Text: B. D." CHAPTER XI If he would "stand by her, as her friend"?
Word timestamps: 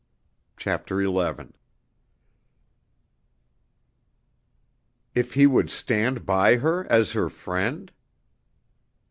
B. 0.01 0.03
D." 0.07 0.63
CHAPTER 0.63 1.03
XI 1.03 1.53
If 5.13 5.35
he 5.35 5.45
would 5.45 5.69
"stand 5.69 6.25
by 6.25 6.55
her, 6.57 6.91
as 6.91 7.11
her 7.11 7.29
friend"? 7.29 7.91